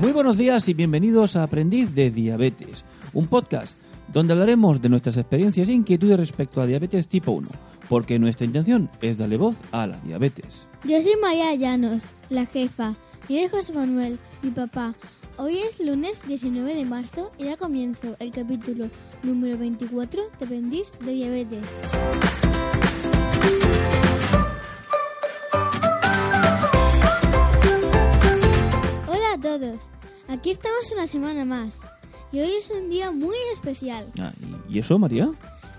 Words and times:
Muy 0.00 0.12
buenos 0.12 0.38
días 0.38 0.66
y 0.70 0.72
bienvenidos 0.72 1.36
a 1.36 1.42
Aprendiz 1.42 1.94
de 1.94 2.10
Diabetes, 2.10 2.86
un 3.12 3.26
podcast 3.26 3.74
donde 4.10 4.32
hablaremos 4.32 4.80
de 4.80 4.88
nuestras 4.88 5.18
experiencias 5.18 5.68
e 5.68 5.74
inquietudes 5.74 6.18
respecto 6.18 6.62
a 6.62 6.66
diabetes 6.66 7.06
tipo 7.06 7.32
1, 7.32 7.46
porque 7.86 8.18
nuestra 8.18 8.46
intención 8.46 8.88
es 9.02 9.18
darle 9.18 9.36
voz 9.36 9.56
a 9.72 9.86
la 9.86 9.98
diabetes. 9.98 10.66
Yo 10.84 11.02
soy 11.02 11.12
María 11.20 11.54
Llanos, 11.54 12.04
la 12.30 12.46
jefa, 12.46 12.94
y 13.28 13.36
él 13.40 13.50
José 13.50 13.74
Manuel, 13.74 14.18
mi 14.42 14.50
papá. 14.50 14.94
Hoy 15.36 15.58
es 15.58 15.84
lunes 15.84 16.26
19 16.26 16.76
de 16.76 16.84
marzo 16.86 17.30
y 17.36 17.44
da 17.44 17.58
comienzo 17.58 18.16
el 18.20 18.30
capítulo 18.30 18.88
número 19.22 19.58
24 19.58 20.22
de 20.38 20.44
Aprendiz 20.46 20.90
de 21.04 21.12
Diabetes. 21.12 21.66
Aquí 30.40 30.50
estamos 30.50 30.90
una 30.92 31.06
semana 31.06 31.44
más 31.44 31.78
y 32.32 32.40
hoy 32.40 32.50
es 32.58 32.70
un 32.70 32.88
día 32.88 33.10
muy 33.10 33.36
especial. 33.52 34.06
Ah, 34.18 34.32
¿Y 34.68 34.78
eso, 34.78 34.98
María? 34.98 35.30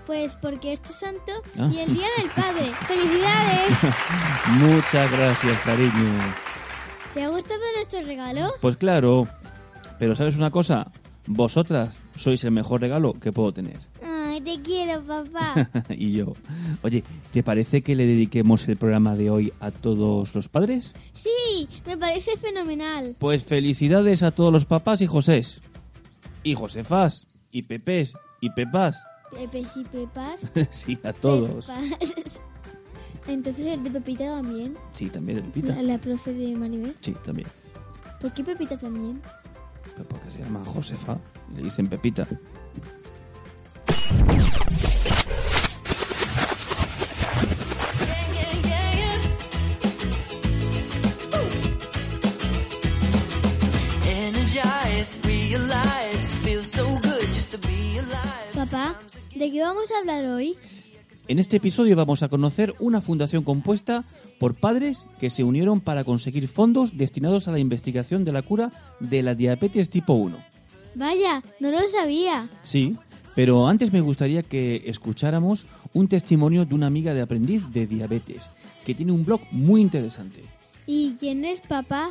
Pues 0.06 0.36
porque 0.36 0.72
es 0.72 0.80
tu 0.80 0.92
santo 0.92 1.32
Ah. 1.58 1.68
y 1.72 1.78
el 1.78 1.94
Día 1.94 2.06
del 2.18 2.30
Padre. 2.30 2.70
¡Felicidades! 2.86 3.78
Muchas 4.60 5.10
gracias, 5.10 5.58
cariño. 5.62 6.32
¿Te 7.14 7.22
ha 7.24 7.28
gustado 7.28 7.60
nuestro 7.76 8.02
regalo? 8.02 8.52
Pues 8.60 8.76
claro, 8.76 9.26
pero 9.98 10.14
¿sabes 10.14 10.36
una 10.36 10.50
cosa? 10.50 10.90
Vosotras 11.26 11.96
sois 12.16 12.42
el 12.44 12.50
mejor 12.52 12.80
regalo 12.80 13.14
que 13.14 13.32
puedo 13.32 13.52
tener. 13.52 13.78
Te 14.44 14.60
quiero, 14.60 15.02
papá. 15.02 15.70
y 15.90 16.12
yo. 16.12 16.34
Oye, 16.82 17.04
¿te 17.30 17.42
parece 17.42 17.82
que 17.82 17.94
le 17.94 18.06
dediquemos 18.06 18.66
el 18.68 18.76
programa 18.76 19.14
de 19.14 19.30
hoy 19.30 19.52
a 19.60 19.70
todos 19.70 20.34
los 20.34 20.48
padres? 20.48 20.92
Sí, 21.14 21.68
me 21.86 21.96
parece 21.96 22.36
fenomenal. 22.36 23.14
Pues 23.18 23.44
felicidades 23.44 24.22
a 24.22 24.30
todos 24.30 24.52
los 24.52 24.64
papás 24.64 25.00
y 25.00 25.06
Josés. 25.06 25.60
Y 26.42 26.54
Josefas. 26.54 27.26
Y 27.50 27.62
Pepés. 27.62 28.14
Y 28.40 28.50
Pepas. 28.50 29.04
Pepe 29.30 29.64
y 29.76 29.84
Pepas. 29.84 30.38
sí, 30.70 30.98
a 31.04 31.12
todos. 31.12 31.66
Pepas. 31.66 32.40
Entonces 33.28 33.66
el 33.66 33.84
de 33.84 33.90
Pepita 33.90 34.24
también. 34.24 34.74
Sí, 34.92 35.08
también 35.08 35.36
de 35.36 35.42
Pepita. 35.44 35.76
La, 35.76 35.82
la 35.82 35.98
profe 35.98 36.32
de 36.32 36.56
Maribel. 36.56 36.94
Sí, 37.00 37.14
también. 37.24 37.48
¿Por 38.20 38.32
qué 38.32 38.42
Pepita 38.42 38.76
también? 38.76 39.20
Pero 39.94 40.08
porque 40.08 40.30
se 40.30 40.38
llama 40.38 40.64
Josefa. 40.64 41.18
Le 41.54 41.62
dicen 41.62 41.86
Pepita. 41.86 42.26
Papá, 58.54 58.96
¿de 59.34 59.50
qué 59.50 59.60
vamos 59.60 59.90
a 59.90 59.98
hablar 59.98 60.24
hoy? 60.26 60.56
En 61.28 61.38
este 61.38 61.56
episodio 61.56 61.96
vamos 61.96 62.22
a 62.22 62.28
conocer 62.28 62.74
una 62.78 63.00
fundación 63.00 63.44
compuesta 63.44 64.04
por 64.38 64.54
padres 64.54 65.06
que 65.20 65.30
se 65.30 65.44
unieron 65.44 65.80
para 65.80 66.04
conseguir 66.04 66.48
fondos 66.48 66.96
destinados 66.96 67.48
a 67.48 67.52
la 67.52 67.58
investigación 67.58 68.24
de 68.24 68.32
la 68.32 68.42
cura 68.42 68.72
de 69.00 69.22
la 69.22 69.34
diabetes 69.34 69.90
tipo 69.90 70.14
1. 70.14 70.36
Vaya, 70.94 71.42
no 71.60 71.70
lo 71.70 71.80
sabía. 71.88 72.48
Sí, 72.62 72.96
pero 73.34 73.68
antes 73.68 73.92
me 73.92 74.00
gustaría 74.00 74.42
que 74.42 74.82
escucháramos 74.86 75.66
un 75.94 76.08
testimonio 76.08 76.64
de 76.64 76.74
una 76.74 76.86
amiga 76.86 77.14
de 77.14 77.22
aprendiz 77.22 77.62
de 77.72 77.86
diabetes, 77.86 78.42
que 78.84 78.94
tiene 78.94 79.12
un 79.12 79.24
blog 79.24 79.40
muy 79.50 79.80
interesante. 79.80 80.42
¿Y 80.86 81.14
quién 81.18 81.44
es 81.44 81.60
papá? 81.60 82.10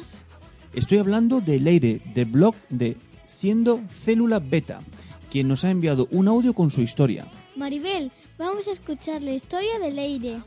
Estoy 0.73 0.99
hablando 0.99 1.41
de 1.41 1.59
Leire, 1.59 1.99
del 2.13 2.25
blog 2.25 2.55
de 2.69 2.95
Siendo 3.25 3.81
Célula 4.03 4.39
Beta, 4.39 4.79
quien 5.29 5.49
nos 5.49 5.65
ha 5.65 5.69
enviado 5.69 6.07
un 6.11 6.29
audio 6.29 6.53
con 6.53 6.71
su 6.71 6.81
historia. 6.81 7.25
Maribel, 7.57 8.09
vamos 8.37 8.69
a 8.69 8.71
escuchar 8.71 9.21
la 9.21 9.33
historia 9.33 9.79
de 9.79 9.91
Leire. 9.91 10.39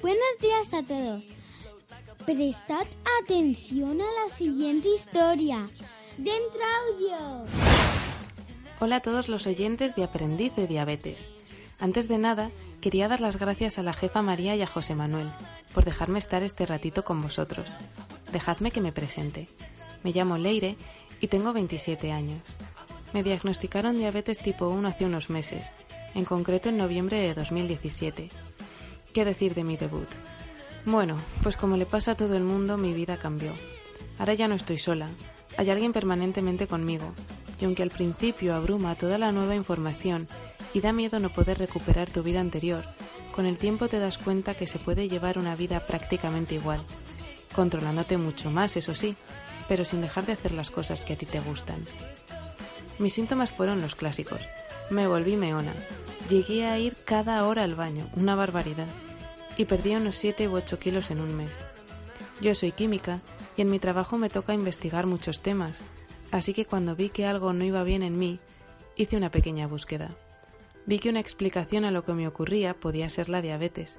Buenos 0.00 0.38
días 0.40 0.74
a 0.74 0.84
todos. 0.84 1.26
Prestad 2.24 2.86
atención 3.20 4.00
a 4.00 4.04
la 4.04 4.32
siguiente 4.32 4.88
historia. 4.94 5.66
Dentro 6.18 6.60
audio. 6.92 7.46
Hola 8.78 8.96
a 8.96 9.00
todos 9.00 9.28
los 9.28 9.44
oyentes 9.48 9.96
de 9.96 10.04
Aprendiz 10.04 10.54
de 10.54 10.68
Diabetes. 10.68 11.30
Antes 11.80 12.06
de 12.06 12.18
nada, 12.18 12.52
quería 12.80 13.08
dar 13.08 13.20
las 13.20 13.38
gracias 13.38 13.78
a 13.78 13.82
la 13.82 13.92
jefa 13.92 14.22
María 14.22 14.54
y 14.54 14.62
a 14.62 14.68
José 14.68 14.94
Manuel 14.94 15.28
por 15.74 15.84
dejarme 15.84 16.20
estar 16.20 16.44
este 16.44 16.64
ratito 16.64 17.04
con 17.04 17.20
vosotros. 17.22 17.66
Dejadme 18.32 18.70
que 18.70 18.80
me 18.80 18.92
presente. 18.92 19.48
Me 20.02 20.12
llamo 20.12 20.36
Leire 20.36 20.76
y 21.20 21.28
tengo 21.28 21.52
27 21.52 22.12
años. 22.12 22.40
Me 23.12 23.22
diagnosticaron 23.22 23.98
diabetes 23.98 24.38
tipo 24.38 24.68
1 24.68 24.86
hace 24.86 25.06
unos 25.06 25.30
meses, 25.30 25.72
en 26.14 26.24
concreto 26.24 26.68
en 26.68 26.76
noviembre 26.76 27.18
de 27.18 27.34
2017. 27.34 28.28
¿Qué 29.14 29.24
decir 29.24 29.54
de 29.54 29.64
mi 29.64 29.76
debut? 29.76 30.08
Bueno, 30.84 31.16
pues 31.42 31.56
como 31.56 31.76
le 31.76 31.86
pasa 31.86 32.12
a 32.12 32.16
todo 32.16 32.36
el 32.36 32.44
mundo, 32.44 32.76
mi 32.76 32.92
vida 32.92 33.16
cambió. 33.16 33.52
Ahora 34.18 34.34
ya 34.34 34.46
no 34.46 34.54
estoy 34.54 34.78
sola, 34.78 35.08
hay 35.56 35.70
alguien 35.70 35.92
permanentemente 35.92 36.66
conmigo, 36.66 37.12
y 37.60 37.64
aunque 37.64 37.82
al 37.82 37.90
principio 37.90 38.54
abruma 38.54 38.94
toda 38.94 39.18
la 39.18 39.32
nueva 39.32 39.56
información 39.56 40.28
y 40.74 40.80
da 40.80 40.92
miedo 40.92 41.18
no 41.18 41.30
poder 41.30 41.58
recuperar 41.58 42.10
tu 42.10 42.22
vida 42.22 42.40
anterior, 42.40 42.84
con 43.34 43.46
el 43.46 43.58
tiempo 43.58 43.88
te 43.88 43.98
das 43.98 44.18
cuenta 44.18 44.54
que 44.54 44.66
se 44.66 44.78
puede 44.78 45.08
llevar 45.08 45.38
una 45.38 45.56
vida 45.56 45.80
prácticamente 45.80 46.56
igual, 46.56 46.84
controlándote 47.58 48.18
mucho 48.18 48.52
más, 48.52 48.76
eso 48.76 48.94
sí, 48.94 49.16
pero 49.66 49.84
sin 49.84 50.00
dejar 50.00 50.24
de 50.24 50.32
hacer 50.34 50.52
las 50.52 50.70
cosas 50.70 51.04
que 51.04 51.14
a 51.14 51.16
ti 51.16 51.26
te 51.26 51.40
gustan. 51.40 51.82
Mis 53.00 53.14
síntomas 53.14 53.50
fueron 53.50 53.80
los 53.80 53.96
clásicos. 53.96 54.40
Me 54.90 55.08
volví 55.08 55.34
meona. 55.34 55.72
Llegué 56.30 56.66
a 56.66 56.78
ir 56.78 56.94
cada 57.04 57.44
hora 57.48 57.64
al 57.64 57.74
baño, 57.74 58.08
una 58.14 58.36
barbaridad. 58.36 58.86
Y 59.56 59.64
perdí 59.64 59.96
unos 59.96 60.14
7 60.14 60.46
u 60.46 60.54
8 60.54 60.78
kilos 60.78 61.10
en 61.10 61.20
un 61.20 61.36
mes. 61.36 61.50
Yo 62.40 62.54
soy 62.54 62.70
química 62.70 63.18
y 63.56 63.62
en 63.62 63.70
mi 63.70 63.80
trabajo 63.80 64.18
me 64.18 64.30
toca 64.30 64.54
investigar 64.54 65.06
muchos 65.06 65.42
temas, 65.42 65.80
así 66.30 66.54
que 66.54 66.64
cuando 66.64 66.94
vi 66.94 67.08
que 67.08 67.26
algo 67.26 67.52
no 67.52 67.64
iba 67.64 67.82
bien 67.82 68.04
en 68.04 68.18
mí, 68.18 68.38
hice 68.94 69.16
una 69.16 69.32
pequeña 69.32 69.66
búsqueda. 69.66 70.14
Vi 70.86 71.00
que 71.00 71.08
una 71.08 71.18
explicación 71.18 71.84
a 71.84 71.90
lo 71.90 72.04
que 72.04 72.12
me 72.12 72.28
ocurría 72.28 72.74
podía 72.74 73.10
ser 73.10 73.28
la 73.28 73.42
diabetes. 73.42 73.98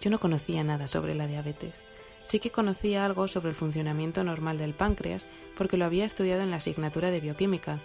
Yo 0.00 0.08
no 0.08 0.18
conocía 0.18 0.64
nada 0.64 0.88
sobre 0.88 1.14
la 1.14 1.26
diabetes. 1.26 1.84
Sí 2.24 2.40
que 2.40 2.50
conocía 2.50 3.04
algo 3.04 3.28
sobre 3.28 3.50
el 3.50 3.54
funcionamiento 3.54 4.24
normal 4.24 4.56
del 4.56 4.72
páncreas 4.72 5.28
porque 5.56 5.76
lo 5.76 5.84
había 5.84 6.06
estudiado 6.06 6.42
en 6.42 6.50
la 6.50 6.56
asignatura 6.56 7.10
de 7.10 7.20
bioquímica 7.20 7.80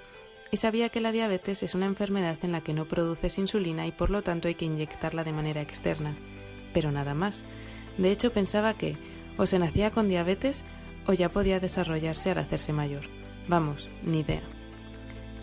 y 0.49 0.57
sabía 0.57 0.87
que 0.89 1.01
la 1.01 1.11
diabetes 1.11 1.61
es 1.61 1.75
una 1.75 1.85
enfermedad 1.85 2.37
en 2.41 2.53
la 2.53 2.61
que 2.61 2.73
no 2.73 2.85
produces 2.85 3.37
insulina 3.37 3.85
y 3.85 3.91
por 3.91 4.09
lo 4.09 4.23
tanto 4.23 4.47
hay 4.47 4.55
que 4.55 4.65
inyectarla 4.65 5.25
de 5.25 5.33
manera 5.33 5.61
externa. 5.61 6.15
Pero 6.73 6.89
nada 6.89 7.13
más. 7.13 7.43
De 7.97 8.11
hecho 8.11 8.31
pensaba 8.31 8.75
que 8.75 8.95
o 9.37 9.45
se 9.45 9.59
nacía 9.59 9.91
con 9.91 10.07
diabetes 10.07 10.63
o 11.05 11.13
ya 11.13 11.29
podía 11.29 11.59
desarrollarse 11.59 12.31
al 12.31 12.37
hacerse 12.37 12.71
mayor. 12.71 13.03
Vamos, 13.49 13.89
ni 14.03 14.21
idea. 14.21 14.41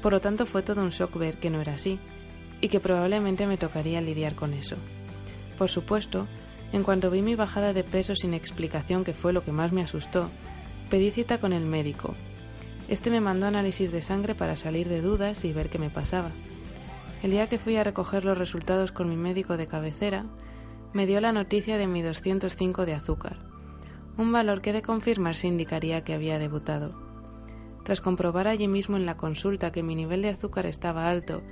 Por 0.00 0.12
lo 0.12 0.21
tanto 0.23 0.47
fue 0.47 0.62
todo 0.62 0.81
un 0.81 0.91
shock 0.91 1.17
ver 1.19 1.37
que 1.38 1.50
no 1.50 1.61
era 1.61 1.75
así 1.75 1.99
y 2.62 2.69
que 2.69 2.81
probablemente 2.81 3.47
me 3.47 3.59
tocaría 3.59 4.00
lidiar 4.00 4.35
con 4.35 4.55
eso. 4.55 4.76
Por 5.59 5.69
supuesto, 5.69 6.26
en 6.73 6.83
cuanto 6.83 7.11
vi 7.11 7.23
mi 7.23 7.35
bajada 7.35 7.73
de 7.73 7.85
peso 7.85 8.15
sin 8.17 8.35
explicación, 8.35 9.05
que 9.05 9.15
fue 9.15 9.33
lo 9.33 9.45
que 9.45 9.53
más 9.53 9.73
me 9.73 9.83
asustó, 9.83 10.29
pedí 10.91 11.11
cita 11.11 11.39
con 11.39 11.53
el 11.53 11.65
médico. 11.65 12.15
Este 12.89 13.11
me 13.11 13.21
mandó 13.21 13.47
análisis 13.47 13.91
de 13.91 14.03
sangre 14.03 14.35
para 14.35 14.57
salir 14.57 14.89
de 14.89 15.01
dudas 15.01 15.45
y 15.45 15.53
ver 15.53 15.69
qué 15.69 15.79
me 15.79 15.91
pasaba. 15.91 16.31
El 17.23 17.31
día 17.31 17.49
que 17.49 17.59
fui 17.59 17.77
a 17.77 17.85
recoger 17.85 18.25
los 18.25 18.39
resultados 18.39 18.93
con 18.93 19.09
mi 19.09 19.17
médico 19.17 19.57
de 19.57 19.67
cabecera, 19.67 20.27
me 20.93 21.07
dio 21.07 21.21
la 21.21 21.33
noticia 21.33 21.79
de 21.79 21.87
mi 21.87 22.03
205 22.03 22.87
de 22.87 22.95
azúcar, 22.95 23.39
un 24.17 24.33
valor 24.33 24.61
que 24.61 24.73
de 24.73 24.83
confirmarse 24.83 25.47
indicaría 25.47 26.05
que 26.05 26.15
había 26.15 26.39
debutado. 26.39 26.95
Tras 27.85 28.01
comprobar 28.01 28.49
allí 28.49 28.69
mismo 28.69 28.97
en 28.97 29.07
la 29.07 29.17
consulta 29.17 29.73
que 29.73 29.83
mi 29.83 29.95
nivel 29.95 30.23
de 30.23 30.31
azúcar 30.31 30.67
estaba 30.67 31.09
alto 31.09 31.43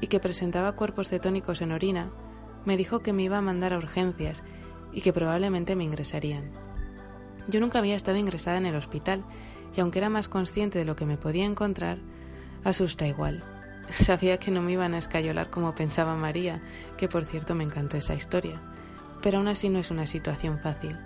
y 0.00 0.06
que 0.06 0.20
presentaba 0.20 0.76
cuerpos 0.76 1.08
cetónicos 1.08 1.62
en 1.62 1.72
orina, 1.72 2.10
me 2.64 2.76
dijo 2.76 3.00
que 3.00 3.12
me 3.12 3.22
iba 3.22 3.38
a 3.38 3.42
mandar 3.42 3.72
a 3.72 3.78
urgencias 3.78 4.42
y 4.92 5.00
que 5.00 5.12
probablemente 5.12 5.76
me 5.76 5.84
ingresarían. 5.84 6.50
Yo 7.48 7.60
nunca 7.60 7.78
había 7.78 7.96
estado 7.96 8.18
ingresada 8.18 8.58
en 8.58 8.66
el 8.66 8.76
hospital 8.76 9.24
y 9.76 9.80
aunque 9.80 9.98
era 9.98 10.08
más 10.08 10.28
consciente 10.28 10.78
de 10.78 10.84
lo 10.84 10.96
que 10.96 11.06
me 11.06 11.16
podía 11.16 11.44
encontrar, 11.44 11.98
asusta 12.64 13.06
igual. 13.06 13.42
Sabía 13.90 14.38
que 14.38 14.50
no 14.50 14.62
me 14.62 14.72
iban 14.72 14.94
a 14.94 14.98
escayolar 14.98 15.50
como 15.50 15.74
pensaba 15.74 16.14
María, 16.16 16.62
que 16.96 17.08
por 17.08 17.24
cierto 17.24 17.54
me 17.54 17.64
encantó 17.64 17.96
esa 17.96 18.14
historia, 18.14 18.60
pero 19.22 19.38
aún 19.38 19.48
así 19.48 19.68
no 19.68 19.78
es 19.78 19.90
una 19.90 20.06
situación 20.06 20.58
fácil. 20.60 20.98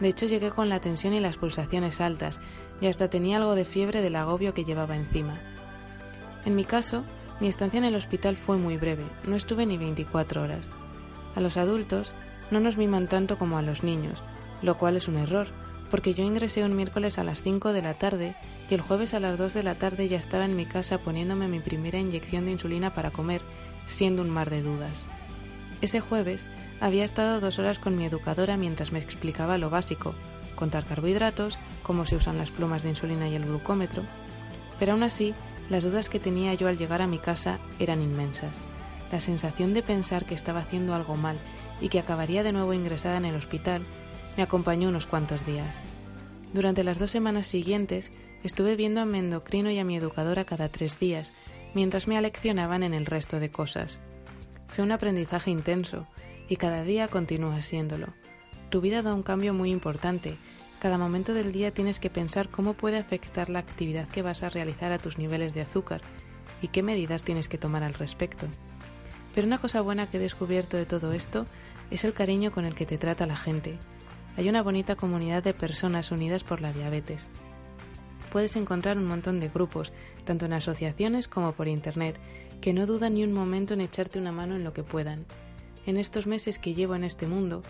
De 0.00 0.08
hecho 0.08 0.26
llegué 0.26 0.50
con 0.50 0.68
la 0.68 0.80
tensión 0.80 1.14
y 1.14 1.20
las 1.20 1.36
pulsaciones 1.36 2.00
altas 2.00 2.40
y 2.80 2.86
hasta 2.86 3.08
tenía 3.08 3.36
algo 3.36 3.54
de 3.54 3.64
fiebre 3.64 4.00
del 4.00 4.16
agobio 4.16 4.54
que 4.54 4.64
llevaba 4.64 4.96
encima. 4.96 5.38
En 6.44 6.56
mi 6.56 6.64
caso, 6.64 7.04
mi 7.40 7.48
estancia 7.48 7.78
en 7.78 7.84
el 7.84 7.94
hospital 7.94 8.36
fue 8.36 8.56
muy 8.56 8.76
breve, 8.76 9.04
no 9.24 9.36
estuve 9.36 9.66
ni 9.66 9.76
24 9.76 10.42
horas. 10.42 10.68
A 11.34 11.40
los 11.40 11.56
adultos 11.56 12.14
no 12.52 12.60
nos 12.60 12.76
miman 12.76 13.08
tanto 13.08 13.38
como 13.38 13.58
a 13.58 13.62
los 13.62 13.82
niños, 13.82 14.22
lo 14.62 14.78
cual 14.78 14.96
es 14.96 15.08
un 15.08 15.16
error, 15.16 15.48
porque 15.90 16.14
yo 16.14 16.22
ingresé 16.22 16.64
un 16.64 16.76
miércoles 16.76 17.18
a 17.18 17.24
las 17.24 17.42
5 17.42 17.72
de 17.72 17.82
la 17.82 17.94
tarde 17.94 18.34
y 18.70 18.74
el 18.74 18.80
jueves 18.80 19.14
a 19.14 19.20
las 19.20 19.38
2 19.38 19.54
de 19.54 19.62
la 19.62 19.74
tarde 19.74 20.08
ya 20.08 20.18
estaba 20.18 20.44
en 20.44 20.56
mi 20.56 20.66
casa 20.66 20.98
poniéndome 20.98 21.48
mi 21.48 21.60
primera 21.60 21.98
inyección 21.98 22.44
de 22.44 22.52
insulina 22.52 22.94
para 22.94 23.10
comer, 23.10 23.42
siendo 23.86 24.22
un 24.22 24.30
mar 24.30 24.48
de 24.50 24.62
dudas. 24.62 25.06
Ese 25.80 26.00
jueves 26.00 26.46
había 26.80 27.04
estado 27.04 27.40
dos 27.40 27.58
horas 27.58 27.78
con 27.78 27.96
mi 27.96 28.04
educadora 28.04 28.56
mientras 28.56 28.92
me 28.92 29.00
explicaba 29.00 29.58
lo 29.58 29.68
básico, 29.68 30.14
contar 30.54 30.84
carbohidratos, 30.84 31.58
cómo 31.82 32.06
se 32.06 32.16
usan 32.16 32.38
las 32.38 32.50
plumas 32.50 32.82
de 32.82 32.90
insulina 32.90 33.28
y 33.28 33.34
el 33.34 33.44
glucómetro, 33.44 34.04
pero 34.78 34.92
aún 34.92 35.02
así 35.02 35.34
las 35.68 35.84
dudas 35.84 36.08
que 36.08 36.20
tenía 36.20 36.54
yo 36.54 36.68
al 36.68 36.78
llegar 36.78 37.02
a 37.02 37.06
mi 37.06 37.18
casa 37.18 37.58
eran 37.78 38.00
inmensas. 38.00 38.56
La 39.10 39.20
sensación 39.20 39.74
de 39.74 39.82
pensar 39.82 40.24
que 40.24 40.34
estaba 40.34 40.60
haciendo 40.60 40.94
algo 40.94 41.16
mal 41.16 41.36
y 41.82 41.88
que 41.88 41.98
acabaría 41.98 42.42
de 42.42 42.52
nuevo 42.52 42.72
ingresada 42.72 43.18
en 43.18 43.26
el 43.26 43.34
hospital 43.34 43.82
me 44.36 44.42
acompañó 44.42 44.88
unos 44.88 45.06
cuantos 45.06 45.44
días. 45.44 45.76
Durante 46.54 46.84
las 46.84 46.98
dos 46.98 47.10
semanas 47.10 47.46
siguientes 47.46 48.12
estuve 48.44 48.76
viendo 48.76 49.00
a 49.00 49.04
mi 49.04 49.18
endocrino 49.18 49.70
y 49.70 49.78
a 49.78 49.84
mi 49.84 49.96
educadora 49.96 50.44
cada 50.44 50.68
tres 50.68 50.98
días, 50.98 51.32
mientras 51.74 52.08
me 52.08 52.16
aleccionaban 52.16 52.82
en 52.82 52.94
el 52.94 53.04
resto 53.04 53.40
de 53.40 53.50
cosas. 53.50 53.98
Fue 54.68 54.84
un 54.84 54.92
aprendizaje 54.92 55.50
intenso, 55.50 56.06
y 56.48 56.56
cada 56.56 56.82
día 56.82 57.08
continúa 57.08 57.62
siéndolo. 57.62 58.08
Tu 58.70 58.80
vida 58.80 59.02
da 59.02 59.14
un 59.14 59.22
cambio 59.22 59.54
muy 59.54 59.70
importante. 59.70 60.36
Cada 60.80 60.98
momento 60.98 61.34
del 61.34 61.52
día 61.52 61.72
tienes 61.72 61.98
que 61.98 62.10
pensar 62.10 62.48
cómo 62.48 62.74
puede 62.74 62.98
afectar 62.98 63.48
la 63.48 63.60
actividad 63.60 64.08
que 64.08 64.22
vas 64.22 64.42
a 64.42 64.48
realizar 64.48 64.92
a 64.92 64.98
tus 64.98 65.18
niveles 65.18 65.54
de 65.54 65.62
azúcar 65.62 66.00
y 66.60 66.68
qué 66.68 66.82
medidas 66.82 67.22
tienes 67.22 67.48
que 67.48 67.58
tomar 67.58 67.82
al 67.82 67.94
respecto. 67.94 68.46
Pero 69.34 69.46
una 69.46 69.58
cosa 69.58 69.80
buena 69.80 70.08
que 70.08 70.18
he 70.18 70.20
descubierto 70.20 70.76
de 70.76 70.86
todo 70.86 71.12
esto 71.12 71.46
es 71.92 72.04
el 72.04 72.14
cariño 72.14 72.52
con 72.52 72.64
el 72.64 72.74
que 72.74 72.86
te 72.86 72.96
trata 72.96 73.26
la 73.26 73.36
gente, 73.36 73.78
hay 74.36 74.48
una 74.48 74.62
bonita 74.62 74.96
comunidad 74.96 75.42
de 75.42 75.52
personas 75.52 76.10
unidas 76.10 76.42
por 76.42 76.62
la 76.62 76.72
diabetes. 76.72 77.26
Puedes 78.30 78.56
encontrar 78.56 78.96
un 78.96 79.04
montón 79.04 79.40
de 79.40 79.50
grupos, 79.50 79.92
tanto 80.24 80.46
en 80.46 80.54
asociaciones 80.54 81.28
como 81.28 81.52
por 81.52 81.68
Internet, 81.68 82.18
que 82.62 82.72
no 82.72 82.86
dudan 82.86 83.14
ni 83.14 83.24
un 83.24 83.34
momento 83.34 83.74
en 83.74 83.82
echarte 83.82 84.18
una 84.18 84.32
mano 84.32 84.56
en 84.56 84.64
lo 84.64 84.72
que 84.72 84.82
puedan. 84.82 85.26
En 85.84 85.98
estos 85.98 86.26
meses 86.26 86.58
que 86.58 86.72
llevo 86.72 86.94
en 86.94 87.04
este 87.04 87.26
mundo, 87.26 87.62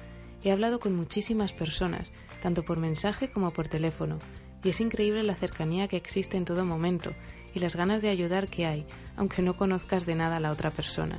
he 0.45 0.53
hablado 0.53 0.79
con 0.79 0.95
muchísimas 0.95 1.53
personas, 1.53 2.13
tanto 2.41 2.63
por 2.63 2.79
mensaje 2.79 3.33
como 3.33 3.51
por 3.51 3.67
teléfono, 3.67 4.21
y 4.63 4.69
es 4.69 4.81
increíble 4.81 5.25
la 5.25 5.35
cercanía 5.35 5.89
que 5.89 5.97
existe 5.97 6.37
en 6.37 6.45
todo 6.45 6.65
momento 6.65 7.13
y 7.55 7.59
las 7.59 7.75
ganas 7.75 8.03
de 8.03 8.11
ayudar 8.11 8.47
que 8.47 8.67
hay, 8.67 8.87
aunque 9.17 9.43
no 9.43 9.57
conozcas 9.57 10.07
de 10.07 10.15
nada 10.15 10.37
a 10.37 10.41
la 10.41 10.53
otra 10.53 10.71
persona. 10.71 11.19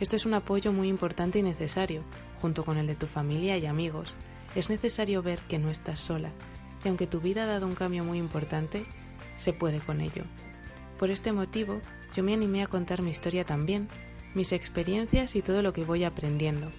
Esto 0.00 0.16
es 0.16 0.26
un 0.26 0.34
apoyo 0.34 0.72
muy 0.72 0.88
importante 0.88 1.38
y 1.38 1.42
necesario, 1.42 2.02
junto 2.40 2.64
con 2.64 2.78
el 2.78 2.86
de 2.86 2.94
tu 2.96 3.06
familia 3.06 3.58
y 3.58 3.66
amigos 3.66 4.16
es 4.54 4.68
necesario 4.68 5.22
ver 5.22 5.40
que 5.42 5.58
no 5.58 5.70
estás 5.70 6.00
sola 6.00 6.32
y 6.84 6.88
aunque 6.88 7.06
tu 7.06 7.20
vida 7.20 7.44
ha 7.44 7.46
dado 7.46 7.66
un 7.66 7.74
cambio 7.74 8.04
muy 8.04 8.18
importante, 8.18 8.84
se 9.36 9.52
puede 9.52 9.80
con 9.80 10.00
ello. 10.00 10.24
Por 10.98 11.10
este 11.10 11.32
motivo, 11.32 11.80
yo 12.14 12.22
me 12.22 12.34
animé 12.34 12.62
a 12.62 12.66
contar 12.66 13.02
mi 13.02 13.10
historia 13.10 13.44
también, 13.44 13.88
mis 14.34 14.52
experiencias 14.52 15.36
y 15.36 15.42
todo 15.42 15.62
lo 15.62 15.72
que 15.72 15.84
voy 15.84 16.04
aprendiendo. 16.04 16.70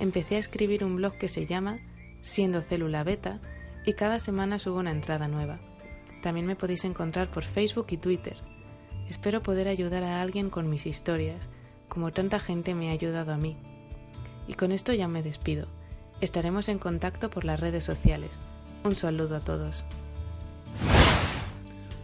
Empecé 0.00 0.36
a 0.36 0.40
escribir 0.40 0.84
un 0.84 0.96
blog 0.96 1.18
que 1.18 1.28
se 1.28 1.46
llama 1.46 1.78
Siendo 2.22 2.62
Célula 2.62 3.04
Beta 3.04 3.40
y 3.84 3.94
cada 3.94 4.18
semana 4.18 4.58
subo 4.58 4.78
una 4.78 4.90
entrada 4.90 5.28
nueva. 5.28 5.60
También 6.22 6.46
me 6.46 6.56
podéis 6.56 6.84
encontrar 6.84 7.30
por 7.30 7.44
Facebook 7.44 7.86
y 7.90 7.96
Twitter. 7.96 8.36
Espero 9.08 9.42
poder 9.42 9.68
ayudar 9.68 10.04
a 10.04 10.20
alguien 10.20 10.50
con 10.50 10.68
mis 10.68 10.86
historias, 10.86 11.48
como 11.88 12.12
tanta 12.12 12.38
gente 12.38 12.74
me 12.74 12.88
ha 12.88 12.92
ayudado 12.92 13.32
a 13.32 13.36
mí. 13.36 13.56
Y 14.46 14.54
con 14.54 14.72
esto 14.72 14.92
ya 14.94 15.08
me 15.08 15.22
despido. 15.22 15.66
Estaremos 16.20 16.68
en 16.68 16.78
contacto 16.78 17.30
por 17.30 17.44
las 17.44 17.60
redes 17.60 17.84
sociales. 17.84 18.30
Un 18.84 18.94
saludo 18.94 19.36
a 19.36 19.40
todos. 19.40 19.84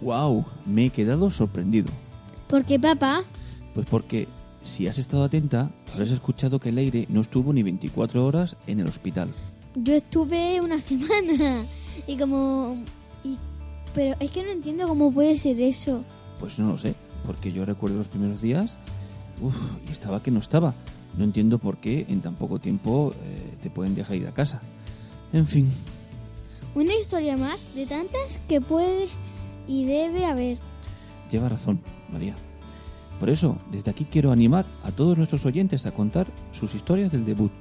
¡Wow! 0.01 0.45
Me 0.67 0.87
he 0.87 0.91
quedado 0.91 1.31
sorprendido. 1.31 1.91
¿Por 2.49 2.65
qué, 2.65 2.79
papá? 2.79 3.25
Pues 3.75 3.87
porque, 3.87 4.29
si 4.63 4.87
has 4.87 4.99
estado 4.99 5.25
atenta, 5.25 5.71
habrás 5.93 6.11
escuchado 6.11 6.61
que 6.61 6.73
Leire 6.73 7.07
no 7.09 7.23
estuvo 7.23 7.53
ni 7.53 7.63
24 7.63 8.25
horas 8.25 8.57
en 8.67 8.81
el 8.81 8.89
hospital. 8.89 9.33
Yo 9.75 9.95
estuve 9.95 10.61
una 10.61 10.81
semana 10.81 11.65
y 12.07 12.17
como... 12.17 12.77
Y, 13.25 13.39
pero 13.95 14.15
es 14.21 14.31
que 14.31 14.43
no 14.43 14.51
entiendo 14.51 14.87
cómo 14.87 15.13
puede 15.13 15.39
ser 15.39 15.61
eso. 15.61 16.05
Pues 16.39 16.59
no 16.59 16.69
lo 16.69 16.79
sé, 16.79 16.95
porque 17.27 17.53
yo 17.53 17.65
recuerdo 17.65 17.99
los 17.99 18.09
primeros 18.09 18.41
días, 18.43 18.77
uff, 19.45 19.57
y 19.89 19.93
estaba 19.93 20.23
que 20.23 20.31
no 20.31 20.41
estaba. 20.41 20.75
No 21.17 21.25
entiendo 21.25 21.59
por 21.59 21.77
qué 21.77 22.07
en 22.09 22.21
tan 22.21 22.35
poco 22.35 22.59
tiempo 22.59 23.13
eh, 23.13 23.57
te 23.63 23.71
pueden 23.71 23.95
dejar 23.95 24.17
ir 24.17 24.27
a 24.27 24.33
casa. 24.33 24.61
En 25.33 25.47
fin. 25.47 25.71
Una 26.75 26.95
historia 26.95 27.37
más 27.37 27.75
de 27.75 27.87
tantas 27.87 28.41
que 28.49 28.61
puede 28.61 29.07
y 29.69 29.85
debe 29.85 30.27
haber. 30.27 30.59
Lleva 31.31 31.49
razón, 31.49 31.81
María. 32.13 32.35
Por 33.21 33.31
eso, 33.31 33.57
desde 33.71 33.93
aquí 33.93 34.07
quiero 34.11 34.33
animar 34.33 34.65
a 34.83 34.91
todos 34.91 35.17
nuestros 35.17 35.47
oyentes 35.47 35.87
a 35.87 35.93
contar 35.93 36.27
sus 36.53 36.75
historias 36.75 37.13
del 37.13 37.25
debut. 37.25 37.53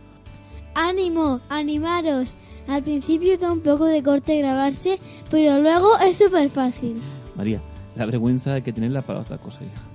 ¡Ánimo! 0.74 1.41
¡Animaros! 1.50 2.36
Al 2.68 2.81
principio 2.81 3.38
da 3.38 3.51
un 3.51 3.59
poco 3.59 3.86
de 3.86 4.01
corte 4.01 4.39
grabarse, 4.39 4.97
pero 5.29 5.59
luego 5.59 6.00
es 6.00 6.18
súper 6.18 6.50
fácil. 6.50 7.00
María, 7.36 7.62
la 7.95 8.06
vergüenza 8.06 8.56
hay 8.56 8.63
que 8.63 8.74
tenerla 8.74 9.03
para 9.03 9.19
otra 9.19 9.38
cosa, 9.38 9.63
hija. 9.63 9.93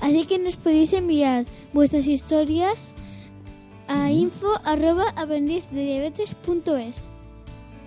Así 0.00 0.24
que 0.26 0.38
nos 0.38 0.56
podéis 0.56 0.92
enviar 0.92 1.46
vuestras 1.72 2.06
historias 2.06 2.92
a 3.88 4.10
info@aprendizdediabetes.es. 4.10 7.02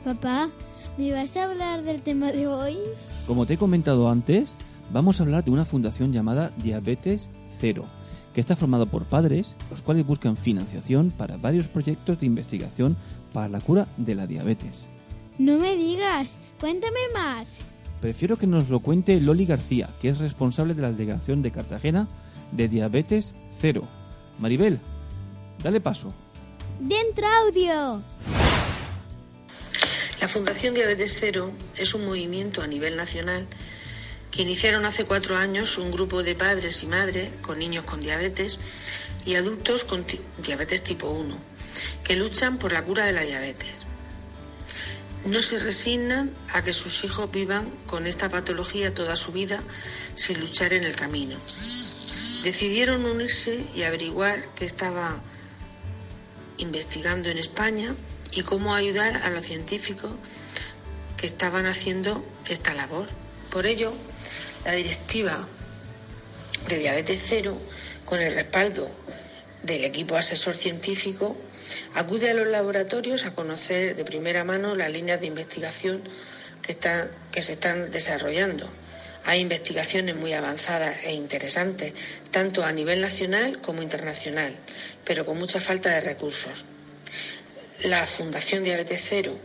Papá, 0.04 0.50
¿me 0.98 1.12
vas 1.12 1.38
a 1.38 1.44
hablar 1.44 1.84
del 1.84 2.02
tema 2.02 2.32
de 2.32 2.48
hoy? 2.48 2.78
Como 3.26 3.46
te 3.46 3.54
he 3.56 3.58
comentado 3.58 4.10
antes, 4.10 4.54
vamos 4.92 5.20
a 5.20 5.24
hablar 5.24 5.44
de 5.44 5.52
una 5.52 5.66
fundación 5.66 6.14
llamada 6.14 6.54
Diabetes 6.58 7.28
Cero, 7.60 7.86
que 8.34 8.40
está 8.42 8.56
formada 8.56 8.86
por 8.86 9.06
padres, 9.06 9.56
los 9.70 9.82
cuales 9.82 10.06
buscan 10.06 10.38
financiación 10.38 11.12
para 11.12 11.36
varios 11.38 11.68
proyectos 11.68 12.20
de 12.20 12.28
investigación 12.28 12.96
para 13.34 13.50
la 13.50 13.60
cura 13.60 13.88
de 13.98 14.16
la 14.16 14.28
diabetes. 14.28 14.86
No 15.38 15.58
me 15.58 15.76
digas, 15.76 16.38
cuéntame 16.60 17.00
más. 17.14 17.60
Prefiero 18.01 18.38
que 18.38 18.48
nos 18.48 18.70
lo 18.70 18.80
cuente 18.80 19.20
Loli 19.20 19.46
García, 19.46 19.89
que 20.00 20.10
es 20.10 20.20
responsable 20.20 20.74
de 20.74 20.82
la 20.82 20.92
delegación 20.92 21.42
de 21.42 21.51
Cartagena 21.51 22.08
de 22.51 22.68
Diabetes 22.68 23.34
Cero. 23.58 23.88
Maribel, 24.39 24.80
dale 25.63 25.82
paso. 25.82 26.13
Dentro 26.80 27.25
audio. 27.27 28.04
La 30.22 30.27
Fundación 30.27 30.74
Diabetes 30.74 31.16
Cero 31.20 31.51
es 31.75 31.94
un 31.94 32.06
movimiento 32.06 32.62
a 32.62 32.68
nivel 32.68 32.96
nacional 32.96 33.48
que 34.32 34.44
iniciaron 34.44 34.86
hace 34.86 35.06
cuatro 35.06 35.38
años 35.38 35.77
un 35.77 35.92
grupo 35.92 36.22
de 36.22 36.36
padres 36.36 36.84
y 36.84 36.88
madres 36.88 37.36
con 37.38 37.60
niños 37.60 37.86
con 37.86 38.01
diabetes 38.01 38.60
y 39.25 39.36
adultos 39.36 39.84
con 39.84 40.06
diabetes 40.44 40.84
tipo 40.84 41.10
1 41.10 41.36
que 42.04 42.16
luchan 42.16 42.58
por 42.58 42.74
la 42.74 42.84
cura 42.84 43.06
de 43.06 43.13
la 43.13 43.22
diabetes. 43.22 43.86
No 45.27 45.41
se 45.41 45.60
resignan 45.60 46.31
a 46.53 46.63
que 46.63 46.72
sus 46.72 47.03
hijos 47.03 47.29
vivan 47.29 47.69
con 47.86 48.07
esta 48.07 48.29
patología 48.29 48.93
toda 48.93 49.17
su 49.17 49.34
vida 49.34 49.62
sin 50.15 50.39
luchar 50.39 50.72
en 50.72 50.86
el 50.86 50.96
camino. 50.96 51.38
Decidieron 52.46 53.03
unirse 53.03 53.65
y 53.75 53.84
averiguar 53.84 54.48
qué 54.55 54.63
estaba 54.63 55.22
investigando 56.60 57.29
en 57.29 57.39
España 57.39 57.93
y 58.31 58.43
cómo 58.43 58.74
ayudar 58.74 59.17
a 59.17 59.29
los 59.29 59.41
científicos 59.41 60.12
que 61.17 61.25
estaban 61.25 61.65
haciendo 61.65 62.25
esta 62.48 62.74
labor. 62.74 63.10
Por 63.51 63.65
ello, 63.65 63.93
la 64.63 64.72
directiva 64.72 65.46
de 66.69 66.79
Diabetes 66.79 67.22
Cero, 67.27 67.57
con 68.05 68.22
el 68.22 68.34
respaldo 68.34 68.89
del 69.64 69.86
equipo 69.86 70.16
asesor 70.16 70.56
científico, 70.56 71.36
acude 71.94 72.30
a 72.30 72.34
los 72.34 72.48
laboratorios 72.48 73.26
a 73.26 73.34
conocer 73.34 73.96
de 73.96 74.06
primera 74.06 74.44
mano 74.44 74.76
las 74.76 74.92
líneas 74.92 75.20
de 75.20 75.28
investigación 75.28 76.02
que, 76.62 76.72
están, 76.72 77.10
que 77.32 77.42
se 77.42 77.54
están 77.54 77.92
desarrollando. 77.92 78.70
Hay 79.26 79.42
investigaciones 79.42 80.16
muy 80.16 80.32
avanzadas 80.34 81.04
e 81.04 81.14
interesantes, 81.14 81.94
tanto 82.32 82.64
a 82.64 82.72
nivel 82.72 83.02
nacional 83.02 83.60
como 83.60 83.82
internacional, 83.82 84.56
pero 85.04 85.26
con 85.26 85.38
mucha 85.38 85.60
falta 85.60 85.90
de 85.90 86.02
recursos. 86.02 86.66
La 87.84 88.08
Fundación 88.08 88.64
Diabetes 88.64 89.04
Cero 89.06 89.38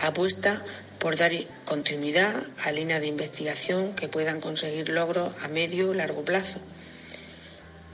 apuesta 0.00 0.64
por 0.98 1.16
dar 1.16 1.32
continuidad 1.64 2.34
a 2.64 2.72
líneas 2.72 3.00
de 3.00 3.06
investigación 3.06 3.94
que 3.94 4.08
puedan 4.08 4.40
conseguir 4.40 4.88
logros 4.90 5.32
a 5.42 5.48
medio 5.48 5.90
o 5.90 5.94
largo 5.94 6.24
plazo. 6.24 6.60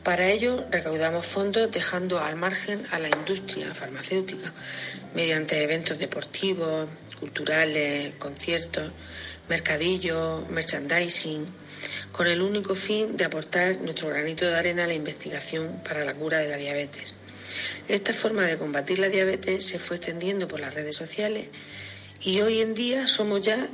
Para 0.07 0.29
ello 0.29 0.65
recaudamos 0.71 1.27
fondos 1.27 1.69
dejando 1.73 2.21
al 2.21 2.37
margen 2.37 2.81
a 2.93 3.01
la 3.01 3.09
industria 3.09 3.75
farmacéutica 3.75 4.53
mediante 5.17 5.61
eventos 5.61 5.99
deportivos, 5.99 6.89
culturales, 7.19 8.15
conciertos, 8.17 8.93
mercadillos, 9.49 10.49
merchandising, 10.49 11.45
con 12.13 12.29
el 12.29 12.41
único 12.41 12.77
fin 12.77 13.17
de 13.17 13.25
aportar 13.25 13.81
nuestro 13.81 14.09
granito 14.11 14.47
de 14.47 14.55
arena 14.55 14.85
a 14.85 14.87
la 14.87 14.95
investigación 14.95 15.83
para 15.83 16.05
la 16.05 16.15
cura 16.15 16.39
de 16.39 16.51
la 16.51 16.57
diabetes. 16.57 17.15
Esta 17.89 18.15
forma 18.15 18.43
de 18.43 18.59
combatir 18.59 19.01
la 19.01 19.09
diabetes 19.09 19.67
se 19.67 19.81
fue 19.81 19.97
extendiendo 19.97 20.47
por 20.47 20.61
las 20.61 20.73
redes 20.73 20.95
sociales 20.95 21.47
y 22.23 22.43
hoy 22.43 22.61
en 22.61 22.75
día 22.75 23.09
somos 23.09 23.41
ya 23.41 23.69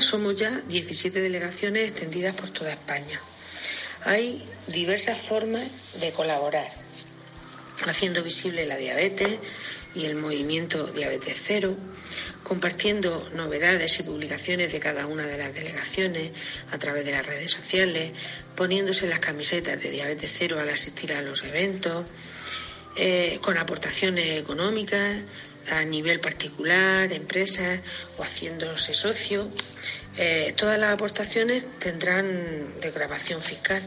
somos 0.00 0.34
ya 0.34 0.62
17 0.66 1.20
delegaciones 1.20 1.88
extendidas 1.88 2.34
por 2.34 2.48
toda 2.48 2.70
España. 2.70 3.20
Hay 4.08 4.42
diversas 4.68 5.18
formas 5.18 6.00
de 6.00 6.12
colaborar, 6.12 6.72
haciendo 7.86 8.22
visible 8.22 8.64
la 8.64 8.78
diabetes 8.78 9.38
y 9.94 10.06
el 10.06 10.16
movimiento 10.16 10.86
Diabetes 10.86 11.38
Cero, 11.44 11.76
compartiendo 12.42 13.28
novedades 13.34 14.00
y 14.00 14.04
publicaciones 14.04 14.72
de 14.72 14.80
cada 14.80 15.06
una 15.06 15.26
de 15.26 15.36
las 15.36 15.54
delegaciones 15.54 16.30
a 16.70 16.78
través 16.78 17.04
de 17.04 17.12
las 17.12 17.26
redes 17.26 17.50
sociales, 17.50 18.12
poniéndose 18.56 19.08
las 19.08 19.18
camisetas 19.18 19.78
de 19.78 19.90
Diabetes 19.90 20.34
Cero 20.38 20.58
al 20.58 20.70
asistir 20.70 21.12
a 21.12 21.20
los 21.20 21.44
eventos, 21.44 22.06
eh, 22.96 23.38
con 23.42 23.58
aportaciones 23.58 24.40
económicas 24.40 25.18
a 25.70 25.84
nivel 25.84 26.18
particular, 26.18 27.12
empresas 27.12 27.80
o 28.16 28.22
haciéndose 28.22 28.94
socio. 28.94 29.46
Eh, 30.20 30.52
todas 30.56 30.80
las 30.80 30.92
aportaciones 30.92 31.64
tendrán 31.78 32.80
desgravación 32.80 33.40
fiscal. 33.40 33.80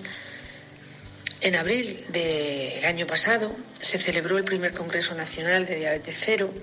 En 1.41 1.55
abril 1.55 2.05
del 2.07 2.85
año 2.85 3.05
pasado 3.05 3.53
se 3.81 3.99
celebró 3.99 4.37
el 4.37 4.45
primer 4.45 4.71
Congreso 4.71 5.13
Nacional 5.13 5.65
de 5.65 5.75
Diabetes 5.75 6.15
Cero, 6.17 6.53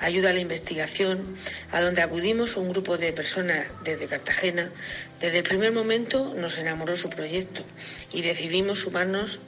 Ayuda 0.00 0.30
a 0.30 0.32
la 0.34 0.40
Investigación, 0.40 1.34
a 1.70 1.80
donde 1.80 2.02
acudimos 2.02 2.58
un 2.58 2.68
grupo 2.68 2.98
de 2.98 3.14
personas 3.14 3.66
desde 3.84 4.06
Cartagena. 4.06 4.70
Desde 5.18 5.38
el 5.38 5.44
primer 5.44 5.72
momento 5.72 6.34
nos 6.34 6.58
enamoró 6.58 6.94
su 6.94 7.08
proyecto 7.08 7.62
y 8.12 8.20
decidimos 8.20 8.80
sumarnos 8.80 9.40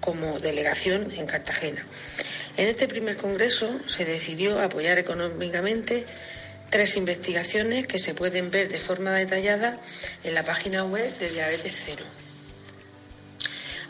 como 0.00 0.40
delegación 0.40 1.10
en 1.12 1.26
Cartagena. 1.26 1.86
En 2.58 2.68
este 2.68 2.86
primer 2.86 3.16
congreso 3.16 3.80
se 3.86 4.04
decidió 4.04 4.60
apoyar 4.60 4.98
económicamente 4.98 6.04
tres 6.76 6.98
investigaciones 6.98 7.86
que 7.86 7.98
se 7.98 8.12
pueden 8.12 8.50
ver 8.50 8.68
de 8.68 8.78
forma 8.78 9.12
detallada 9.14 9.80
en 10.24 10.34
la 10.34 10.42
página 10.42 10.84
web 10.84 11.10
de 11.16 11.30
Diabetes 11.30 11.74
Cero. 11.86 12.04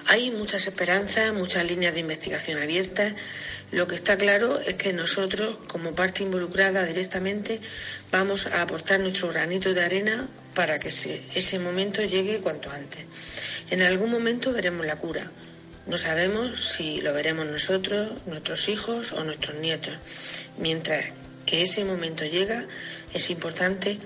Hay 0.06 0.30
muchas 0.30 0.68
esperanzas, 0.68 1.32
muchas 1.34 1.64
líneas 1.64 1.94
de 1.94 1.98
investigación 1.98 2.62
abiertas. 2.62 3.12
Lo 3.72 3.88
que 3.88 3.96
está 3.96 4.16
claro 4.16 4.60
es 4.60 4.76
que 4.76 4.92
nosotros, 4.92 5.58
como 5.66 5.96
parte 5.96 6.22
involucrada 6.22 6.84
directamente, 6.84 7.60
vamos 8.12 8.46
a 8.46 8.62
aportar 8.62 9.00
nuestro 9.00 9.30
granito 9.30 9.74
de 9.74 9.82
arena 9.82 10.28
para 10.54 10.78
que 10.78 10.88
se- 10.90 11.20
ese 11.34 11.58
momento 11.58 12.04
llegue 12.04 12.38
cuanto 12.38 12.70
antes. 12.70 13.04
En 13.70 13.82
algún 13.82 14.12
momento 14.12 14.52
veremos 14.52 14.86
la 14.86 14.94
cura. 14.94 15.28
No 15.86 15.98
sabemos 15.98 16.56
si 16.60 17.00
lo 17.00 17.12
veremos 17.12 17.46
nosotros, 17.46 18.12
nuestros 18.26 18.68
hijos 18.68 19.10
o 19.10 19.24
nuestros 19.24 19.56
nietos. 19.56 19.94
Mientras 20.58 21.04
que 21.46 21.62
ese 21.62 21.84
momento 21.84 22.24
llega, 22.24 22.66
es 23.14 23.30
importante 23.30 23.98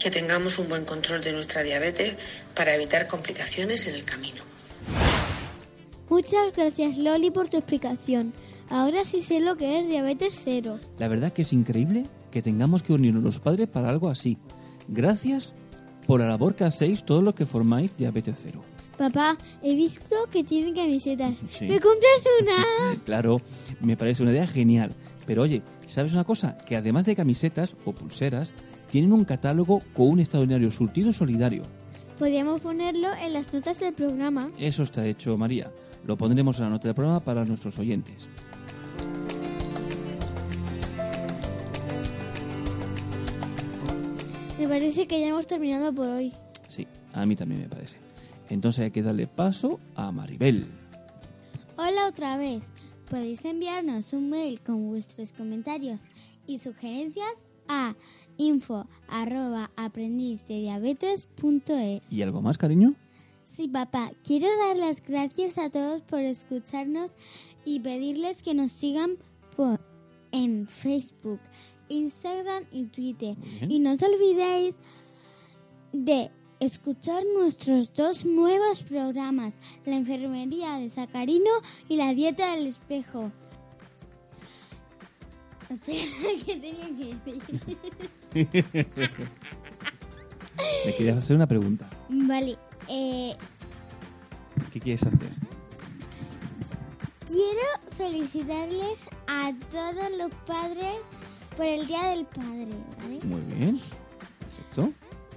que 0.00 0.10
tengamos 0.10 0.58
un 0.58 0.68
buen 0.68 0.84
control 0.84 1.22
de 1.22 1.32
nuestra 1.32 1.62
diabetes 1.62 2.14
para 2.54 2.74
evitar 2.74 3.06
complicaciones 3.06 3.86
en 3.86 3.94
el 3.94 4.04
camino. 4.04 4.42
Muchas 6.08 6.54
gracias 6.54 6.96
Loli 6.98 7.30
por 7.30 7.48
tu 7.48 7.58
explicación. 7.58 8.32
Ahora 8.70 9.04
sí 9.04 9.22
sé 9.22 9.40
lo 9.40 9.56
que 9.56 9.78
es 9.78 9.88
diabetes 9.88 10.38
cero. 10.42 10.80
La 10.98 11.08
verdad 11.08 11.32
que 11.32 11.42
es 11.42 11.52
increíble 11.52 12.04
que 12.30 12.42
tengamos 12.42 12.82
que 12.82 12.92
unirnos 12.92 13.22
los 13.22 13.38
padres 13.38 13.68
para 13.68 13.88
algo 13.88 14.08
así. 14.08 14.38
Gracias 14.88 15.52
por 16.06 16.20
la 16.20 16.28
labor 16.28 16.54
que 16.54 16.64
hacéis 16.64 17.04
todos 17.04 17.22
los 17.22 17.34
que 17.34 17.46
formáis 17.46 17.96
Diabetes 17.96 18.36
Cero. 18.42 18.62
Papá, 18.96 19.36
he 19.62 19.74
visto 19.74 20.26
que 20.30 20.42
tienen 20.44 20.74
camisetas. 20.74 21.34
Sí. 21.50 21.66
¿Me 21.66 21.80
compras 21.80 22.24
una? 22.40 23.00
Claro, 23.04 23.36
me 23.80 23.96
parece 23.96 24.22
una 24.22 24.32
idea 24.32 24.46
genial. 24.46 24.92
Pero 25.26 25.42
oye, 25.42 25.62
¿sabes 25.86 26.12
una 26.12 26.24
cosa? 26.24 26.58
Que 26.58 26.76
además 26.76 27.06
de 27.06 27.16
camisetas 27.16 27.76
o 27.84 27.92
pulseras, 27.92 28.52
tienen 28.90 29.12
un 29.12 29.24
catálogo 29.24 29.80
con 29.94 30.08
un 30.08 30.20
extraordinario 30.20 30.70
surtido 30.70 31.12
solidario. 31.12 31.62
Podríamos 32.18 32.60
ponerlo 32.60 33.08
en 33.22 33.32
las 33.32 33.52
notas 33.52 33.80
del 33.80 33.94
programa. 33.94 34.50
Eso 34.58 34.82
está 34.82 35.06
hecho, 35.06 35.36
María. 35.36 35.70
Lo 36.06 36.16
pondremos 36.16 36.58
en 36.58 36.64
la 36.64 36.70
nota 36.70 36.88
del 36.88 36.94
programa 36.94 37.20
para 37.20 37.44
nuestros 37.44 37.78
oyentes. 37.78 38.26
Me 44.58 44.66
parece 44.68 45.06
que 45.06 45.20
ya 45.20 45.28
hemos 45.28 45.46
terminado 45.46 45.92
por 45.92 46.08
hoy. 46.08 46.32
Sí, 46.68 46.86
a 47.12 47.26
mí 47.26 47.36
también 47.36 47.62
me 47.62 47.68
parece. 47.68 47.98
Entonces 48.48 48.84
hay 48.84 48.90
que 48.90 49.02
darle 49.02 49.26
paso 49.26 49.80
a 49.94 50.10
Maribel. 50.10 50.66
Hola 51.76 52.08
otra 52.08 52.38
vez. 52.38 52.62
Podéis 53.10 53.44
enviarnos 53.44 54.12
un 54.12 54.30
mail 54.30 54.60
con 54.60 54.88
vuestros 54.88 55.32
comentarios 55.32 56.00
y 56.46 56.58
sugerencias 56.58 57.32
a 57.68 57.94
info 58.36 58.86
arroba 59.08 59.70
aprendizdediabetes.es. 59.76 62.12
¿Y 62.12 62.22
algo 62.22 62.42
más, 62.42 62.58
cariño? 62.58 62.94
Sí, 63.44 63.68
papá, 63.68 64.10
quiero 64.24 64.48
dar 64.58 64.76
las 64.76 65.00
gracias 65.02 65.56
a 65.56 65.70
todos 65.70 66.02
por 66.02 66.18
escucharnos 66.20 67.12
y 67.64 67.78
pedirles 67.78 68.42
que 68.42 68.54
nos 68.54 68.72
sigan 68.72 69.18
por, 69.56 69.78
en 70.32 70.66
Facebook, 70.66 71.38
Instagram 71.88 72.64
y 72.72 72.86
Twitter. 72.86 73.36
Y 73.68 73.78
no 73.78 73.92
os 73.92 74.02
olvidéis 74.02 74.74
de 75.92 76.32
escuchar 76.60 77.22
nuestros 77.34 77.92
dos 77.94 78.24
nuevos 78.24 78.82
programas, 78.82 79.54
La 79.84 79.96
enfermería 79.96 80.78
de 80.78 80.88
Sacarino 80.90 81.50
y 81.88 81.96
La 81.96 82.14
dieta 82.14 82.54
del 82.54 82.68
espejo. 82.68 83.32
Espera, 85.70 86.02
¿qué 86.46 86.56
tenía 86.56 86.86
que 87.24 87.32
decir? 87.32 87.60
Me 90.84 90.92
querías 90.96 91.16
hacer 91.18 91.36
una 91.36 91.46
pregunta. 91.46 91.86
Vale, 92.08 92.56
eh, 92.88 93.36
¿Qué 94.72 94.80
quieres 94.80 95.02
hacer? 95.02 95.30
Quiero 97.26 97.60
felicitarles 97.96 99.00
a 99.26 99.52
todos 99.70 100.10
los 100.16 100.30
padres 100.46 100.96
por 101.56 101.66
el 101.66 101.86
Día 101.86 102.10
del 102.10 102.24
Padre, 102.26 102.68
¿vale? 103.02 103.18
Muy 103.24 103.40
bien. 103.54 103.80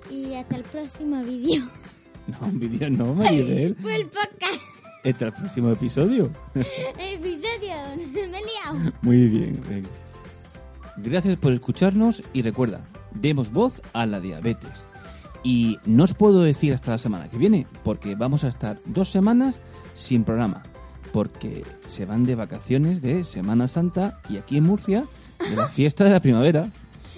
Y 0.10 0.34
hasta 0.34 0.56
el 0.58 0.64
próximo 0.64 1.22
vídeo. 1.24 1.64
No, 2.28 2.38
un 2.48 2.60
vídeo 2.60 2.88
no, 2.92 3.16
Maribel. 3.16 3.76
Fue 3.82 3.96
el 3.96 4.06
podcast, 4.06 4.62
Hasta 5.04 5.26
el 5.26 5.34
próximo 5.34 5.72
episodio. 5.72 6.30
el 6.54 6.62
episodio, 7.16 7.74
me 8.14 8.38
he 8.38 8.44
liado. 8.44 8.94
Muy 9.02 9.28
bien. 9.30 9.60
venga. 9.68 9.90
Gracias 10.98 11.38
por 11.38 11.54
escucharnos 11.54 12.22
y 12.32 12.44
recuerda, 12.44 12.82
demos 13.16 13.52
voz 13.52 13.82
a 13.94 14.06
la 14.06 14.20
diabetes. 14.20 14.86
Y 15.44 15.80
no 15.88 16.04
os 16.04 16.14
puedo 16.14 16.44
decir 16.44 16.72
hasta 16.72 16.92
la 16.92 16.98
semana 17.00 17.30
que 17.30 17.38
viene, 17.38 17.66
porque 17.84 18.14
vamos 18.14 18.44
a 18.44 18.50
estar 18.50 18.78
dos 18.86 19.10
semanas 19.10 19.60
sin 19.96 20.24
programa, 20.24 20.62
porque 21.12 21.64
se 21.88 22.06
van 22.06 22.26
de 22.26 22.36
vacaciones 22.36 23.02
de 23.02 23.24
Semana 23.24 23.68
Santa 23.68 24.20
y 24.30 24.38
aquí 24.38 24.58
en 24.58 24.66
Murcia 24.66 25.04
de 25.50 25.56
la 25.56 25.68
fiesta 25.68 26.04
de 26.04 26.12
la 26.12 26.20
primavera. 26.20 26.70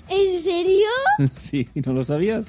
¿En 0.08 0.40
serio? 0.40 0.88
sí, 1.36 1.68
¿no 1.86 1.92
lo 1.92 2.06
sabías? 2.06 2.46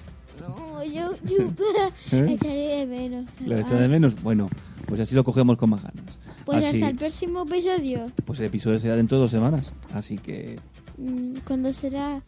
¿Eh? 1.28 2.26
echaré 2.34 2.78
de 2.78 2.86
menos. 2.86 3.26
¿Lo 3.44 3.56
echas 3.58 3.78
de 3.80 3.88
menos? 3.88 4.20
Bueno, 4.22 4.48
pues 4.86 5.00
así 5.00 5.14
lo 5.14 5.24
cogemos 5.24 5.56
con 5.56 5.70
más 5.70 5.82
ganas. 5.82 6.18
Pues 6.44 6.58
Así- 6.58 6.76
hasta 6.76 6.88
el 6.88 6.96
próximo 6.96 7.42
episodio. 7.42 8.06
Pues 8.26 8.40
el 8.40 8.46
episodio 8.46 8.78
será 8.78 8.96
dentro 8.96 9.16
de 9.18 9.22
dos 9.22 9.30
semanas, 9.30 9.70
así 9.94 10.18
que 10.18 10.56
Mm, 10.98 11.36
¿Cuándo 11.46 11.72
será? 11.72 12.22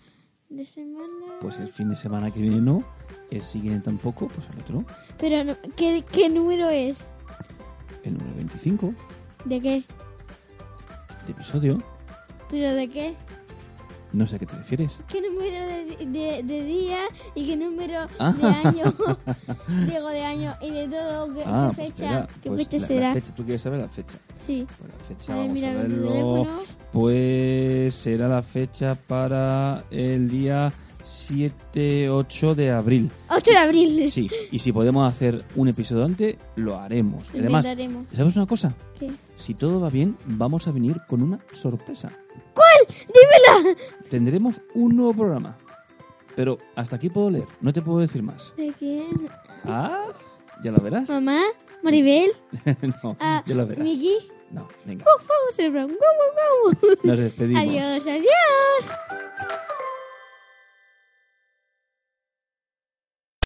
¿De 0.48 0.64
semana? 0.64 1.04
pues 1.40 1.58
el 1.58 1.68
fin 1.68 1.90
de 1.90 1.96
semana 1.96 2.30
que 2.30 2.40
viene 2.40 2.56
no, 2.60 2.82
el 3.30 3.42
siguiente 3.42 3.84
tampoco, 3.84 4.28
pues 4.28 4.46
el 4.52 4.60
otro, 4.60 4.84
Pero, 5.18 5.44
no, 5.44 5.54
¿qué, 5.76 6.02
¿qué 6.10 6.28
número 6.30 6.68
es? 6.70 7.04
el 8.04 8.14
número 8.14 8.34
25 8.36 8.94
¿De 9.44 9.60
qué? 9.60 9.82
de 11.26 11.32
episodio. 11.32 11.82
¿Pero 12.50 12.72
de 12.74 12.88
qué? 12.88 13.14
No 14.14 14.26
sé 14.28 14.37
a 14.37 14.38
qué 14.38 14.47
te 14.47 14.56
refieres. 14.56 14.92
¿Qué 15.09 15.21
número 15.21 15.66
de, 15.66 16.06
de- 16.06 16.42
de 16.44 16.64
día 16.64 17.00
y 17.35 17.47
qué 17.47 17.56
número 17.56 18.06
Ah. 18.21 18.33
de 18.33 18.47
año? 18.68 18.94
Digo, 19.92 20.09
de 20.09 20.23
año 20.23 20.54
y 20.62 20.71
de 20.71 20.87
todo. 20.88 21.35
¿Qué, 21.35 21.42
Ah, 21.44 21.73
qué 21.75 21.76
pues 21.76 21.88
fecha? 21.88 22.04
espera, 22.04 22.28
¿Qué 22.42 22.49
pues 22.50 22.62
fecha 22.68 22.78
la- 22.78 22.87
será? 22.87 23.09
La 23.09 23.14
fecha, 23.14 23.35
¿Tú 23.35 23.42
quieres 23.44 23.62
saber 23.62 23.80
la 23.80 23.88
fecha? 23.88 24.16
Sí. 24.47 24.66
Pues 24.78 24.90
la 24.92 25.04
fecha, 25.04 25.33
A 25.33 25.37
ver, 25.37 25.47
vamos 25.49 25.50
a 25.50 25.54
mira 25.54 25.83
tu 25.88 26.09
verlo. 26.09 26.47
Pues 26.92 27.94
será 27.97 28.28
la 28.28 28.42
fecha 28.42 28.94
para 28.94 29.85
el 29.90 30.30
día 30.30 30.73
7-8 31.06 32.54
de 32.54 32.71
abril. 32.71 33.11
8 33.30 33.50
de 33.50 33.56
abril. 33.56 34.11
Sí, 34.11 34.30
y 34.52 34.59
si 34.61 34.73
podemos 34.73 35.09
hacer 35.11 35.44
un 35.56 35.68
episodio 35.68 36.04
antes, 36.04 36.37
lo 36.56 36.78
haremos. 36.78 37.25
Además. 37.35 37.66
¿sabes 38.12 38.37
una 38.37 38.47
cosa? 38.47 38.75
¿Qué? 38.99 39.11
Si 39.37 39.54
todo 39.54 39.80
va 39.80 39.90
bien, 39.90 40.16
vamos 40.26 40.68
a 40.68 40.73
venir 40.73 41.00
con 41.09 41.23
una 41.23 41.40
sorpresa. 41.52 42.11
¿Cuál? 42.54 42.96
¡Dímela! 43.08 43.76
Tendremos 44.08 44.61
un 44.75 44.96
nuevo 44.96 45.12
programa. 45.14 45.56
Pero 46.37 46.58
hasta 46.75 46.96
aquí 46.96 47.11
puedo 47.11 47.30
leer, 47.30 47.46
no 47.61 47.73
te 47.73 47.80
puedo 47.82 47.99
decir 48.00 48.23
más. 48.23 48.52
¿De 48.56 48.73
quién? 48.78 49.28
Ah, 49.64 50.06
ya 50.62 50.73
lo 50.73 50.78
verás. 50.78 51.08
¿Mamá? 51.08 51.40
¿Maribel? 51.82 52.32
no, 53.02 53.16
Ah, 53.20 53.42
ya 53.46 53.54
lo 53.54 53.66
verás. 53.66 53.84
¿Miki? 53.84 54.28
No, 54.50 54.66
venga. 54.84 55.04
Nos 57.02 57.18
despedimos. 57.18 57.62
Adiós, 57.62 58.06
adiós. 58.06 58.99